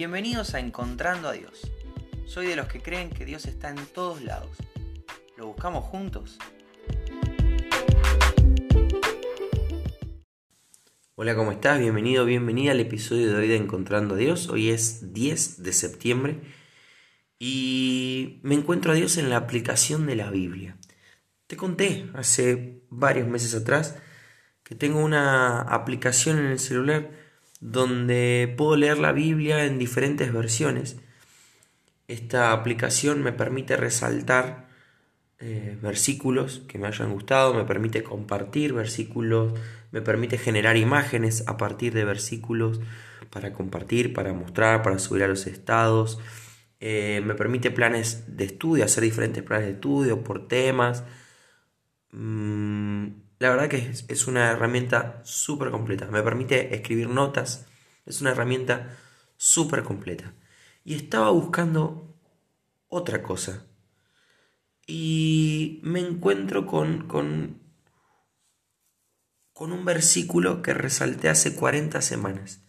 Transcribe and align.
Bienvenidos 0.00 0.54
a 0.54 0.60
Encontrando 0.60 1.28
a 1.28 1.32
Dios. 1.32 1.70
Soy 2.24 2.46
de 2.46 2.56
los 2.56 2.68
que 2.68 2.80
creen 2.80 3.10
que 3.10 3.26
Dios 3.26 3.44
está 3.44 3.68
en 3.68 3.76
todos 3.84 4.22
lados. 4.22 4.56
¿Lo 5.36 5.48
buscamos 5.48 5.84
juntos? 5.84 6.38
Hola, 11.16 11.36
¿cómo 11.36 11.52
estás? 11.52 11.78
Bienvenido, 11.78 12.24
bienvenida 12.24 12.72
al 12.72 12.80
episodio 12.80 13.30
de 13.30 13.34
hoy 13.40 13.48
de 13.48 13.56
Encontrando 13.56 14.14
a 14.14 14.16
Dios. 14.16 14.48
Hoy 14.48 14.70
es 14.70 15.12
10 15.12 15.62
de 15.62 15.72
septiembre 15.74 16.40
y 17.38 18.40
me 18.42 18.54
encuentro 18.54 18.92
a 18.92 18.94
Dios 18.94 19.18
en 19.18 19.28
la 19.28 19.36
aplicación 19.36 20.06
de 20.06 20.16
la 20.16 20.30
Biblia. 20.30 20.78
Te 21.46 21.58
conté 21.58 22.08
hace 22.14 22.84
varios 22.88 23.28
meses 23.28 23.54
atrás 23.54 23.98
que 24.62 24.74
tengo 24.74 25.00
una 25.00 25.60
aplicación 25.60 26.38
en 26.38 26.46
el 26.46 26.58
celular 26.58 27.19
donde 27.60 28.52
puedo 28.56 28.76
leer 28.76 28.98
la 28.98 29.12
Biblia 29.12 29.64
en 29.64 29.78
diferentes 29.78 30.32
versiones. 30.32 30.96
Esta 32.08 32.52
aplicación 32.52 33.22
me 33.22 33.32
permite 33.32 33.76
resaltar 33.76 34.68
eh, 35.38 35.78
versículos 35.80 36.62
que 36.68 36.78
me 36.78 36.86
hayan 36.88 37.12
gustado, 37.12 37.54
me 37.54 37.64
permite 37.64 38.02
compartir 38.02 38.72
versículos, 38.72 39.58
me 39.90 40.02
permite 40.02 40.36
generar 40.38 40.76
imágenes 40.76 41.44
a 41.46 41.56
partir 41.56 41.94
de 41.94 42.04
versículos 42.04 42.80
para 43.30 43.52
compartir, 43.52 44.12
para 44.12 44.32
mostrar, 44.32 44.82
para 44.82 44.98
subir 44.98 45.22
a 45.22 45.28
los 45.28 45.46
estados. 45.46 46.18
Eh, 46.80 47.22
me 47.24 47.34
permite 47.34 47.70
planes 47.70 48.36
de 48.36 48.44
estudio, 48.44 48.84
hacer 48.84 49.04
diferentes 49.04 49.42
planes 49.42 49.66
de 49.66 49.72
estudio 49.74 50.24
por 50.24 50.48
temas. 50.48 51.04
Mm, 52.12 53.08
la 53.40 53.48
verdad 53.48 53.68
que 53.70 53.90
es, 54.08 54.26
una 54.26 54.50
herramienta 54.50 55.22
súper 55.24 55.70
completa. 55.70 56.06
Me 56.10 56.22
permite 56.22 56.74
escribir 56.74 57.08
notas. 57.08 57.66
Es 58.04 58.20
una 58.20 58.32
herramienta 58.32 58.98
súper 59.38 59.82
completa. 59.82 60.34
Y 60.84 60.94
estaba 60.94 61.30
buscando 61.30 62.14
otra 62.88 63.22
cosa. 63.22 63.66
Y 64.86 65.80
me 65.82 66.00
encuentro 66.00 66.66
con, 66.66 67.08
con, 67.08 67.62
con 69.54 69.72
un 69.72 69.86
versículo 69.86 70.60
que 70.60 70.74
resalté 70.74 71.30
hace 71.30 71.56
40 71.56 72.02
semanas. 72.02 72.62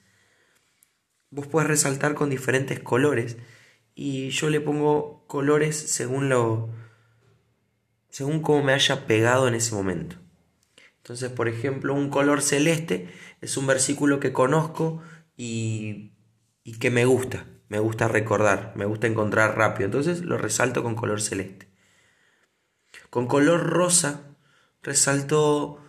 Vos 1.31 1.47
puedes 1.47 1.67
resaltar 1.67 2.15
con 2.15 2.29
diferentes 2.29 2.79
colores. 2.79 3.35
Y 3.93 4.29
yo 4.29 4.49
le 4.49 4.61
pongo 4.61 5.27
colores 5.27 5.75
según 5.75 6.29
lo. 6.29 6.69
según 8.09 8.41
cómo 8.41 8.63
me 8.63 8.71
haya 8.71 9.05
pegado 9.05 9.49
en 9.49 9.55
ese 9.55 9.75
momento. 9.75 10.15
Entonces, 11.01 11.31
por 11.31 11.47
ejemplo, 11.47 11.95
un 11.95 12.09
color 12.09 12.41
celeste 12.41 13.09
es 13.41 13.57
un 13.57 13.65
versículo 13.65 14.19
que 14.19 14.31
conozco 14.31 15.01
y, 15.35 16.11
y 16.63 16.73
que 16.77 16.91
me 16.91 17.05
gusta, 17.05 17.47
me 17.69 17.79
gusta 17.79 18.07
recordar, 18.07 18.73
me 18.75 18.85
gusta 18.85 19.07
encontrar 19.07 19.57
rápido. 19.57 19.85
Entonces 19.85 20.21
lo 20.21 20.37
resalto 20.37 20.83
con 20.83 20.95
color 20.95 21.21
celeste. 21.21 21.67
Con 23.09 23.27
color 23.27 23.63
rosa 23.67 24.21
resalto 24.83 25.83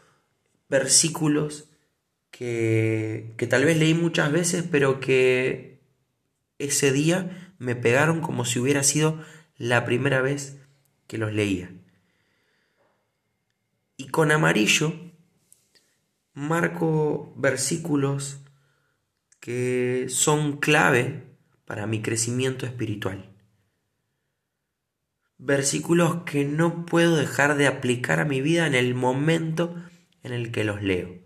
versículos 0.68 1.68
que, 2.30 3.34
que 3.36 3.46
tal 3.46 3.64
vez 3.64 3.76
leí 3.76 3.92
muchas 3.92 4.32
veces, 4.32 4.64
pero 4.70 4.98
que 4.98 5.82
ese 6.58 6.90
día 6.90 7.54
me 7.58 7.76
pegaron 7.76 8.20
como 8.20 8.44
si 8.44 8.58
hubiera 8.58 8.82
sido 8.82 9.22
la 9.56 9.84
primera 9.84 10.22
vez 10.22 10.58
que 11.06 11.18
los 11.18 11.32
leía. 11.32 11.70
Y 14.02 14.08
con 14.08 14.32
amarillo 14.32 14.92
marco 16.34 17.32
versículos 17.36 18.40
que 19.38 20.06
son 20.08 20.56
clave 20.56 21.36
para 21.66 21.86
mi 21.86 22.02
crecimiento 22.02 22.66
espiritual. 22.66 23.32
Versículos 25.38 26.24
que 26.24 26.44
no 26.44 26.84
puedo 26.84 27.14
dejar 27.14 27.56
de 27.56 27.68
aplicar 27.68 28.18
a 28.18 28.24
mi 28.24 28.40
vida 28.40 28.66
en 28.66 28.74
el 28.74 28.96
momento 28.96 29.72
en 30.24 30.32
el 30.32 30.50
que 30.50 30.64
los 30.64 30.82
leo. 30.82 31.20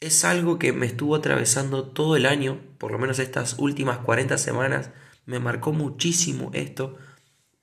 Es 0.00 0.24
algo 0.24 0.58
que 0.58 0.72
me 0.72 0.86
estuvo 0.86 1.14
atravesando 1.14 1.90
todo 1.90 2.16
el 2.16 2.26
año, 2.26 2.60
por 2.78 2.90
lo 2.90 2.98
menos 2.98 3.20
estas 3.20 3.56
últimas 3.60 3.98
40 3.98 4.36
semanas, 4.36 4.90
me 5.26 5.38
marcó 5.38 5.72
muchísimo 5.72 6.50
esto, 6.54 6.98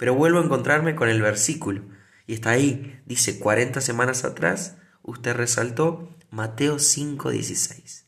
pero 0.01 0.15
vuelvo 0.15 0.39
a 0.39 0.43
encontrarme 0.43 0.95
con 0.95 1.09
el 1.09 1.21
versículo. 1.21 1.83
Y 2.25 2.33
está 2.33 2.49
ahí, 2.49 2.99
dice, 3.05 3.37
40 3.37 3.81
semanas 3.81 4.25
atrás, 4.25 4.79
usted 5.03 5.35
resaltó 5.35 6.17
Mateo 6.31 6.79
5:16. 6.79 8.07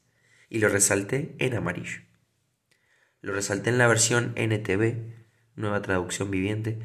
Y 0.50 0.58
lo 0.58 0.70
resalté 0.70 1.36
en 1.38 1.54
amarillo. 1.54 2.02
Lo 3.22 3.32
resalté 3.32 3.70
en 3.70 3.78
la 3.78 3.86
versión 3.86 4.34
NTV, 4.36 5.14
nueva 5.56 5.84
traducción 5.84 6.32
viviente, 6.32 6.80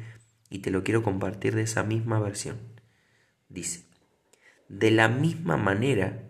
y 0.51 0.59
te 0.59 0.69
lo 0.69 0.83
quiero 0.83 1.01
compartir 1.01 1.55
de 1.55 1.63
esa 1.63 1.81
misma 1.81 2.19
versión. 2.19 2.59
Dice, 3.47 3.85
de 4.67 4.91
la 4.91 5.07
misma 5.07 5.57
manera, 5.57 6.21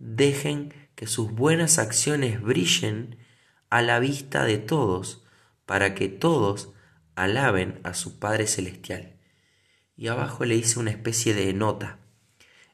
dejen 0.00 0.74
que 0.96 1.06
sus 1.06 1.30
buenas 1.30 1.78
acciones 1.78 2.42
brillen 2.42 3.18
a 3.70 3.82
la 3.82 4.00
vista 4.00 4.44
de 4.44 4.58
todos, 4.58 5.24
para 5.64 5.94
que 5.94 6.08
todos 6.08 6.72
alaben 7.16 7.80
a 7.82 7.94
su 7.94 8.18
Padre 8.18 8.46
Celestial. 8.46 9.18
Y 9.96 10.08
abajo 10.08 10.44
le 10.44 10.54
hice 10.54 10.78
una 10.78 10.90
especie 10.90 11.34
de 11.34 11.52
nota, 11.52 11.98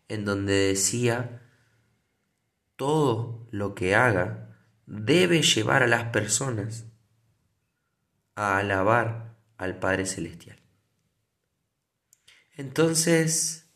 en 0.09 0.25
donde 0.25 0.53
decía, 0.53 1.43
todo 2.77 3.47
lo 3.51 3.75
que 3.75 3.95
haga 3.95 4.59
debe 4.87 5.43
llevar 5.43 5.83
a 5.83 5.87
las 5.87 6.05
personas 6.11 6.87
a 8.35 8.59
alabar 8.59 9.37
al 9.57 9.79
Padre 9.79 10.05
Celestial. 10.07 10.59
Entonces, 12.57 13.71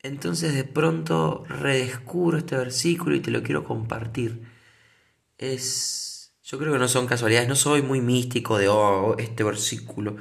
entonces 0.00 0.54
de 0.54 0.64
pronto 0.64 1.44
redescubro 1.48 2.38
este 2.38 2.56
versículo 2.56 3.16
y 3.16 3.20
te 3.20 3.30
lo 3.30 3.42
quiero 3.42 3.64
compartir. 3.64 4.46
Es, 5.36 6.17
yo 6.48 6.58
creo 6.58 6.72
que 6.72 6.78
no 6.78 6.88
son 6.88 7.06
casualidades, 7.06 7.46
no 7.46 7.56
soy 7.56 7.82
muy 7.82 8.00
místico 8.00 8.56
de, 8.56 8.68
oh, 8.68 9.16
este 9.18 9.44
versículo. 9.44 10.16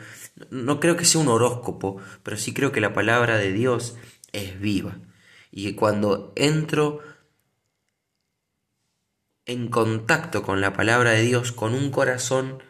No 0.49 0.81
creo 0.81 0.97
que 0.97 1.05
sea 1.05 1.21
un 1.21 1.29
horóscopo, 1.29 2.01
pero 2.21 2.35
sí 2.35 2.53
creo 2.53 2.73
que 2.73 2.81
la 2.81 2.93
palabra 2.93 3.37
de 3.37 3.53
Dios 3.53 3.95
es 4.33 4.59
viva. 4.59 4.97
Y 5.51 5.63
que 5.63 5.75
cuando 5.77 6.33
entro 6.35 6.99
en 9.45 9.69
contacto 9.69 10.43
con 10.43 10.59
la 10.59 10.73
palabra 10.73 11.11
de 11.11 11.21
Dios, 11.21 11.53
con 11.53 11.73
un 11.73 11.91
corazón 11.91 12.61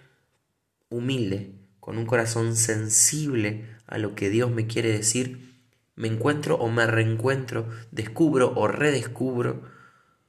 humilde, 0.89 1.55
con 1.79 1.97
un 1.97 2.05
corazón 2.05 2.55
sensible 2.55 3.75
a 3.87 3.97
lo 3.97 4.13
que 4.13 4.29
Dios 4.29 4.51
me 4.51 4.67
quiere 4.67 4.91
decir, 4.91 5.63
me 5.95 6.07
encuentro 6.07 6.57
o 6.57 6.69
me 6.69 6.85
reencuentro, 6.85 7.67
descubro 7.89 8.53
o 8.55 8.67
redescubro 8.67 9.63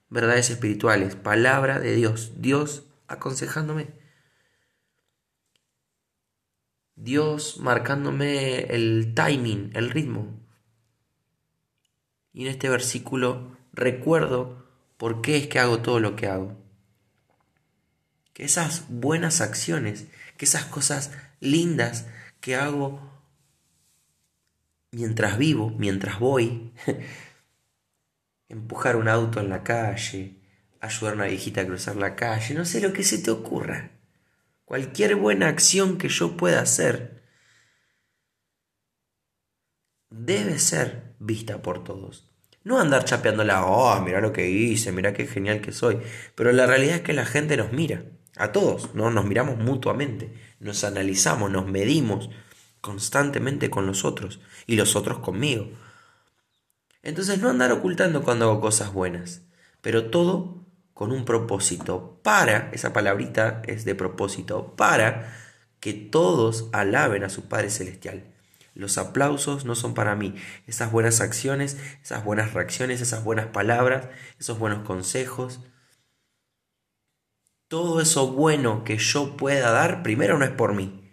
verdades 0.09 0.49
espirituales, 0.49 1.15
palabra 1.15 1.79
de 1.79 1.95
Dios, 1.95 2.33
Dios 2.39 2.88
aconsejándome. 3.09 3.89
Dios 6.95 7.59
marcándome 7.59 8.61
el 8.75 9.15
timing, 9.15 9.71
el 9.75 9.91
ritmo. 9.91 10.41
Y 12.33 12.43
en 12.43 12.49
este 12.49 12.69
versículo 12.69 13.57
recuerdo 13.73 14.67
por 14.97 15.23
qué 15.23 15.37
es 15.37 15.47
que 15.49 15.59
hago 15.59 15.81
todo 15.81 16.01
lo 16.01 16.17
que 16.17 16.27
hago. 16.27 16.57
Que 18.33 18.45
esas 18.45 18.87
buenas 18.89 19.41
acciones, 19.41 20.07
que 20.37 20.45
esas 20.45 20.65
cosas 20.67 21.13
lindas 21.41 22.07
que 22.41 22.57
hago 22.57 23.01
mientras 24.91 25.39
vivo, 25.39 25.71
mientras 25.71 26.19
voy, 26.19 26.73
empujar 28.49 28.97
un 28.97 29.09
auto 29.09 29.41
en 29.41 29.51
la 29.51 29.63
calle, 29.63 30.38
ayudar 30.81 31.13
a 31.13 31.17
una 31.17 31.27
viejita 31.27 31.63
a 31.63 31.67
cruzar 31.67 31.97
la 31.97 32.17
calle, 32.17 32.55
no 32.55 32.65
sé 32.65 32.81
lo 32.81 32.93
que 32.93 33.05
se 33.05 33.19
te 33.19 33.31
ocurra. 33.31 33.91
Cualquier 34.65 35.17
buena 35.17 35.49
acción 35.49 35.99
que 35.99 36.09
yo 36.09 36.37
pueda 36.37 36.61
hacer 36.61 37.23
debe 40.11 40.59
ser 40.59 41.15
vista 41.19 41.63
por 41.63 41.85
todos. 41.85 42.31
No 42.65 42.79
andar 42.79 43.05
chapeándola, 43.05 43.65
oh, 43.65 44.01
mira 44.03 44.21
lo 44.21 44.33
que 44.33 44.51
hice, 44.51 44.93
mira 44.93 45.15
qué 45.15 45.27
genial 45.27 45.61
que 45.61 45.73
soy. 45.73 45.99
Pero 46.35 46.53
la 46.53 46.67
realidad 46.67 46.97
es 46.97 47.03
que 47.03 47.13
la 47.15 47.25
gente 47.25 47.57
nos 47.57 47.73
mira, 47.73 48.05
a 48.37 48.53
todos, 48.53 48.95
¿no? 48.95 49.11
Nos 49.11 49.25
miramos 49.25 49.59
mutuamente, 49.59 50.33
nos 50.61 50.85
analizamos, 50.85 51.51
nos 51.51 51.67
medimos 51.67 52.31
constantemente 52.81 53.71
con 53.71 53.87
los 53.87 54.05
otros 54.05 54.41
y 54.67 54.77
los 54.77 54.97
otros 54.97 55.19
conmigo. 55.19 55.71
Entonces 57.03 57.41
no 57.41 57.49
andar 57.49 57.73
ocultando 57.73 58.23
cuando 58.23 58.47
hago 58.47 58.61
cosas 58.61 58.93
buenas, 58.93 59.43
pero 59.81 60.11
todo 60.11 60.58
con 60.99 61.13
un 61.13 61.25
propósito, 61.25 62.19
para, 62.25 62.71
esa 62.73 62.93
palabrita 62.93 63.63
es 63.69 63.85
de 63.85 63.95
propósito, 63.95 64.75
para 64.75 65.33
que 65.79 65.93
todos 65.93 66.69
alaben 66.73 67.23
a 67.23 67.29
su 67.29 67.45
Padre 67.45 67.71
Celestial. 67.71 68.25
Los 68.75 68.99
aplausos 68.99 69.65
no 69.65 69.77
son 69.77 69.95
para 69.95 70.17
mí. 70.17 70.35
Esas 70.67 70.91
buenas 70.91 71.21
acciones, 71.21 71.77
esas 72.03 72.25
buenas 72.25 72.53
reacciones, 72.53 73.01
esas 73.01 73.23
buenas 73.23 73.47
palabras, 73.47 74.09
esos 74.41 74.59
buenos 74.59 74.85
consejos. 74.85 75.61
Todo 77.69 78.01
eso 78.01 78.33
bueno 78.33 78.83
que 78.83 78.99
yo 78.99 79.37
pueda 79.37 79.71
dar, 79.71 80.03
primero 80.03 80.37
no 80.37 80.45
es 80.45 80.51
por 80.51 80.75
mí. 80.75 81.08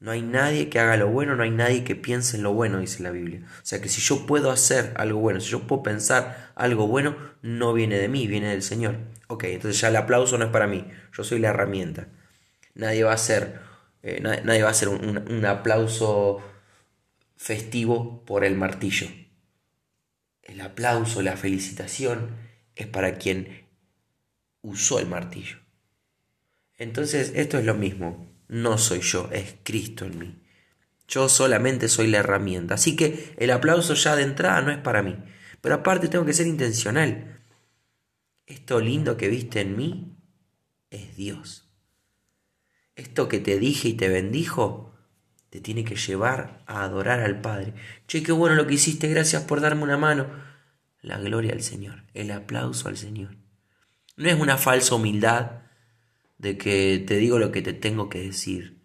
No 0.00 0.12
hay 0.12 0.22
nadie 0.22 0.68
que 0.68 0.78
haga 0.78 0.96
lo 0.96 1.08
bueno, 1.08 1.34
no 1.34 1.42
hay 1.42 1.50
nadie 1.50 1.82
que 1.82 1.96
piense 1.96 2.36
en 2.36 2.44
lo 2.44 2.52
bueno, 2.52 2.78
dice 2.78 3.02
la 3.02 3.10
Biblia. 3.10 3.42
O 3.44 3.66
sea 3.66 3.80
que 3.80 3.88
si 3.88 4.00
yo 4.00 4.26
puedo 4.26 4.52
hacer 4.52 4.92
algo 4.96 5.18
bueno, 5.18 5.40
si 5.40 5.50
yo 5.50 5.66
puedo 5.66 5.82
pensar 5.82 6.52
algo 6.54 6.86
bueno, 6.86 7.16
no 7.42 7.72
viene 7.72 7.98
de 7.98 8.08
mí, 8.08 8.28
viene 8.28 8.50
del 8.50 8.62
Señor. 8.62 8.96
Ok, 9.26 9.44
entonces 9.44 9.80
ya 9.80 9.88
el 9.88 9.96
aplauso 9.96 10.38
no 10.38 10.44
es 10.44 10.50
para 10.52 10.68
mí, 10.68 10.86
yo 11.12 11.24
soy 11.24 11.40
la 11.40 11.48
herramienta. 11.48 12.08
Nadie 12.74 13.02
va 13.02 13.10
a 13.10 13.14
hacer, 13.14 13.60
eh, 14.02 14.20
nadie, 14.20 14.62
va 14.62 14.68
a 14.68 14.72
hacer 14.72 14.88
un, 14.88 15.44
aplauso 15.44 16.40
festivo 17.36 18.24
por 18.24 18.44
el 18.44 18.54
martillo. 18.54 19.08
El 20.42 20.60
aplauso, 20.60 21.22
la 21.22 21.36
felicitación 21.36 22.36
es 22.76 22.86
para 22.86 23.16
quien 23.18 23.66
usó 24.62 25.00
el 25.00 25.06
martillo. 25.06 25.58
Entonces 26.76 27.32
esto 27.34 27.58
es 27.58 27.64
lo 27.64 27.74
mismo 27.74 28.37
no 28.48 28.78
soy 28.78 29.00
yo, 29.00 29.28
es 29.32 29.56
Cristo 29.62 30.04
en 30.04 30.18
mí. 30.18 30.42
Yo 31.06 31.28
solamente 31.28 31.88
soy 31.88 32.08
la 32.08 32.18
herramienta. 32.18 32.74
Así 32.74 32.96
que 32.96 33.34
el 33.38 33.50
aplauso 33.50 33.94
ya 33.94 34.16
de 34.16 34.22
entrada 34.22 34.60
no 34.60 34.70
es 34.70 34.78
para 34.78 35.02
mí. 35.02 35.16
Pero 35.60 35.76
aparte 35.76 36.08
tengo 36.08 36.24
que 36.24 36.34
ser 36.34 36.46
intencional. 36.46 37.40
Esto 38.46 38.80
lindo 38.80 39.16
que 39.16 39.28
viste 39.28 39.60
en 39.60 39.76
mí 39.76 40.16
es 40.90 41.16
Dios. 41.16 41.70
Esto 42.96 43.28
que 43.28 43.38
te 43.40 43.58
dije 43.58 43.88
y 43.88 43.94
te 43.94 44.08
bendijo 44.08 44.88
te 45.50 45.60
tiene 45.60 45.84
que 45.84 45.96
llevar 45.96 46.62
a 46.66 46.82
adorar 46.82 47.20
al 47.20 47.40
Padre. 47.40 47.74
Che, 48.06 48.22
qué 48.22 48.32
bueno 48.32 48.54
lo 48.54 48.66
que 48.66 48.74
hiciste, 48.74 49.08
gracias 49.08 49.44
por 49.44 49.60
darme 49.60 49.82
una 49.82 49.96
mano. 49.96 50.26
La 51.00 51.18
gloria 51.18 51.52
al 51.52 51.62
Señor, 51.62 52.04
el 52.12 52.30
aplauso 52.32 52.88
al 52.88 52.98
Señor. 52.98 53.36
No 54.16 54.28
es 54.28 54.38
una 54.38 54.58
falsa 54.58 54.94
humildad 54.94 55.62
de 56.38 56.56
que 56.56 57.04
te 57.06 57.16
digo 57.16 57.38
lo 57.38 57.52
que 57.52 57.62
te 57.62 57.72
tengo 57.72 58.08
que 58.08 58.20
decir. 58.20 58.80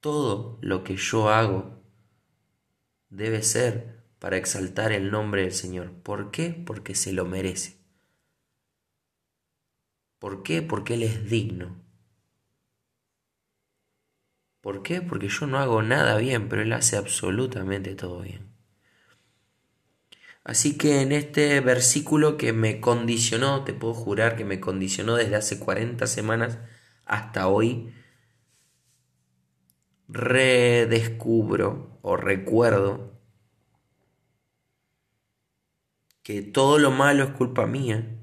Todo 0.00 0.58
lo 0.62 0.82
que 0.82 0.96
yo 0.96 1.28
hago 1.28 1.82
debe 3.10 3.42
ser 3.42 4.02
para 4.18 4.38
exaltar 4.38 4.92
el 4.92 5.10
nombre 5.10 5.42
del 5.42 5.52
Señor. 5.52 5.92
¿Por 6.02 6.30
qué? 6.30 6.50
Porque 6.50 6.94
se 6.94 7.12
lo 7.12 7.26
merece. 7.26 7.78
¿Por 10.18 10.42
qué? 10.42 10.62
Porque 10.62 10.94
Él 10.94 11.02
es 11.02 11.28
digno. 11.30 11.82
¿Por 14.60 14.82
qué? 14.82 15.00
Porque 15.00 15.28
yo 15.28 15.46
no 15.46 15.58
hago 15.58 15.82
nada 15.82 16.16
bien, 16.18 16.48
pero 16.48 16.62
Él 16.62 16.72
hace 16.72 16.96
absolutamente 16.96 17.94
todo 17.94 18.20
bien. 18.20 18.49
Así 20.44 20.78
que 20.78 21.02
en 21.02 21.12
este 21.12 21.60
versículo 21.60 22.36
que 22.36 22.52
me 22.52 22.80
condicionó, 22.80 23.64
te 23.64 23.74
puedo 23.74 23.94
jurar 23.94 24.36
que 24.36 24.44
me 24.44 24.60
condicionó 24.60 25.16
desde 25.16 25.36
hace 25.36 25.58
40 25.58 26.06
semanas 26.06 26.58
hasta 27.04 27.48
hoy, 27.48 27.92
redescubro 30.08 31.98
o 32.02 32.16
recuerdo 32.16 33.12
que 36.22 36.42
todo 36.42 36.78
lo 36.78 36.90
malo 36.90 37.24
es 37.24 37.30
culpa 37.30 37.66
mía, 37.66 38.18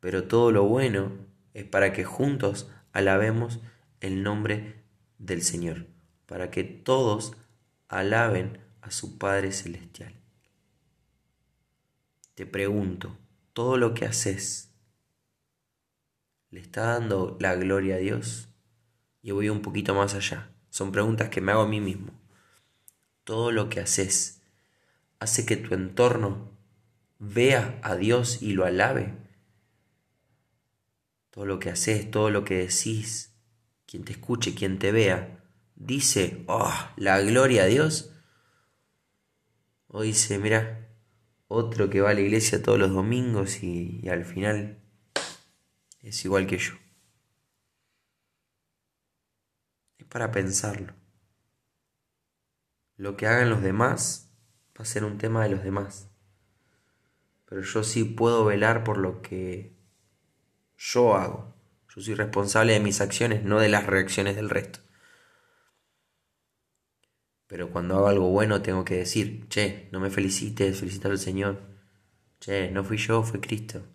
pero 0.00 0.24
todo 0.28 0.52
lo 0.52 0.64
bueno 0.64 1.12
es 1.52 1.64
para 1.64 1.92
que 1.92 2.04
juntos 2.04 2.70
alabemos 2.92 3.60
el 4.00 4.22
nombre 4.22 4.84
del 5.18 5.42
Señor, 5.42 5.86
para 6.26 6.50
que 6.50 6.64
todos 6.64 7.36
alaben 7.88 8.58
a 8.82 8.90
su 8.90 9.18
Padre 9.18 9.52
Celestial. 9.52 10.23
Te 12.34 12.46
pregunto, 12.46 13.16
¿todo 13.52 13.76
lo 13.76 13.94
que 13.94 14.06
haces 14.06 14.72
le 16.50 16.60
está 16.60 16.82
dando 16.94 17.36
la 17.40 17.54
gloria 17.54 17.94
a 17.94 17.98
Dios? 17.98 18.48
Y 19.22 19.30
voy 19.30 19.48
un 19.48 19.62
poquito 19.62 19.94
más 19.94 20.14
allá. 20.14 20.50
Son 20.68 20.90
preguntas 20.90 21.28
que 21.28 21.40
me 21.40 21.52
hago 21.52 21.62
a 21.62 21.68
mí 21.68 21.80
mismo. 21.80 22.12
¿Todo 23.22 23.52
lo 23.52 23.68
que 23.68 23.78
haces 23.78 24.42
hace 25.20 25.46
que 25.46 25.56
tu 25.56 25.74
entorno 25.74 26.50
vea 27.20 27.78
a 27.82 27.94
Dios 27.94 28.42
y 28.42 28.52
lo 28.52 28.64
alabe? 28.64 29.14
Todo 31.30 31.46
lo 31.46 31.60
que 31.60 31.70
haces, 31.70 32.10
todo 32.10 32.30
lo 32.30 32.44
que 32.44 32.58
decís, 32.58 33.32
quien 33.86 34.04
te 34.04 34.12
escuche, 34.12 34.54
quien 34.54 34.80
te 34.80 34.90
vea, 34.90 35.44
dice, 35.76 36.44
oh, 36.48 36.72
la 36.96 37.20
gloria 37.20 37.62
a 37.62 37.66
Dios. 37.66 38.10
O 39.86 40.02
dice, 40.02 40.38
mira, 40.38 40.83
otro 41.54 41.88
que 41.88 42.00
va 42.00 42.10
a 42.10 42.14
la 42.14 42.20
iglesia 42.20 42.62
todos 42.62 42.78
los 42.78 42.92
domingos 42.92 43.62
y, 43.62 44.06
al 44.08 44.24
final 44.24 44.78
es 46.02 46.24
igual 46.24 46.46
que 46.46 46.58
yo. 46.58 46.74
Es 49.98 50.06
para 50.06 50.30
pensarlo. 50.30 50.92
Lo 52.96 53.16
que 53.16 53.26
hagan 53.26 53.50
los 53.50 53.62
demás 53.62 54.32
va 54.78 54.82
a 54.82 54.86
ser 54.86 55.04
un 55.04 55.18
tema 55.18 55.44
de 55.44 55.50
los 55.50 55.62
demás. 55.62 56.10
Pero 57.46 57.62
yo 57.62 57.84
sí 57.84 58.04
puedo 58.04 58.44
velar 58.44 58.84
por 58.84 58.98
lo 58.98 59.22
que 59.22 59.76
yo 60.76 61.14
hago. 61.14 61.54
Yo 61.94 62.02
soy 62.02 62.14
responsable 62.14 62.72
de 62.72 62.80
mis 62.80 63.00
acciones, 63.00 63.44
no 63.44 63.60
de 63.60 63.68
las 63.68 63.86
reacciones 63.86 64.36
del 64.36 64.50
resto. 64.50 64.80
Pero 67.46 67.70
cuando 67.70 67.96
hago 67.96 68.08
algo 68.08 68.30
bueno 68.30 68.62
tengo 68.62 68.84
que 68.84 68.96
decir, 68.96 69.48
che, 69.48 69.88
no 69.92 70.00
me 70.00 70.10
felicites, 70.10 70.80
felicitar 70.80 71.10
al 71.10 71.18
Señor. 71.18 71.60
Che, 72.40 72.70
no 72.70 72.84
fui 72.84 72.96
yo, 72.96 73.22
fue 73.22 73.40
Cristo. 73.40 73.86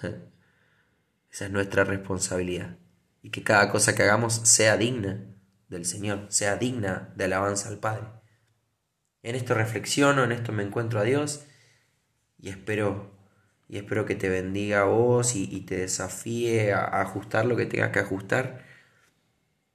Esa 1.30 1.46
es 1.46 1.50
nuestra 1.50 1.84
responsabilidad. 1.84 2.78
Y 3.22 3.30
que 3.30 3.42
cada 3.42 3.70
cosa 3.70 3.94
que 3.94 4.02
hagamos 4.02 4.34
sea 4.34 4.76
digna 4.76 5.26
del 5.68 5.84
Señor, 5.84 6.26
sea 6.28 6.56
digna 6.56 7.12
de 7.16 7.24
alabanza 7.24 7.68
al 7.68 7.78
Padre. 7.78 8.06
En 9.22 9.34
esto 9.34 9.54
reflexiono, 9.54 10.22
en 10.24 10.32
esto 10.32 10.52
me 10.52 10.62
encuentro 10.62 11.00
a 11.00 11.04
Dios 11.04 11.46
y 12.38 12.50
espero, 12.50 13.10
y 13.68 13.78
espero 13.78 14.04
que 14.04 14.14
te 14.14 14.28
bendiga 14.28 14.82
a 14.82 14.84
vos 14.84 15.34
y, 15.34 15.62
te 15.62 15.78
desafíe 15.78 16.74
a 16.74 17.00
ajustar 17.00 17.46
lo 17.46 17.56
que 17.56 17.64
tengas 17.64 17.90
que 17.90 18.00
ajustar 18.00 18.62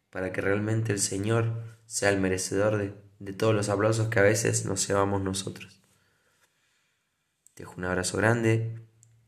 para 0.10 0.32
que 0.32 0.42
realmente 0.42 0.92
el 0.92 1.00
Señor 1.00 1.64
sea 1.86 2.10
el 2.10 2.20
merecedor 2.20 2.78
de, 2.78 2.94
de 3.20 3.34
todos 3.34 3.54
los 3.54 3.70
aplausos 3.70 4.10
que 4.10 4.20
a 4.20 4.24
veces 4.24 4.66
nos 4.66 4.88
llevamos 4.88 5.22
nosotros. 5.22 5.82
Te 7.54 7.64
dejo 7.64 7.76
un 7.78 7.86
abrazo 7.86 8.18
grande, 8.18 8.80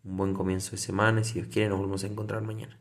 un 0.03 0.17
buen 0.17 0.33
comienzo 0.33 0.71
de 0.71 0.77
semana 0.77 1.21
y 1.21 1.23
si 1.23 1.33
Dios 1.33 1.47
quiere 1.51 1.69
nos 1.69 1.77
volvemos 1.79 2.03
a 2.03 2.07
encontrar 2.07 2.41
mañana. 2.41 2.79